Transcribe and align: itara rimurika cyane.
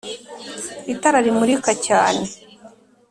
itara 0.93 1.19
rimurika 1.25 1.71
cyane. 1.85 2.23